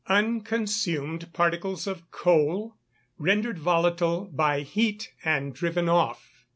_Unconsumed 0.19 1.31
particles 1.31 1.85
of 1.85 2.09
coal, 2.09 2.75
rendered 3.19 3.59
volatile 3.59 4.25
by 4.33 4.61
heat, 4.61 5.13
and 5.23 5.53
driven 5.53 5.87
off. 5.87 6.43